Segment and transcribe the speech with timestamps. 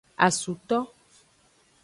[0.27, 0.77] Asuto.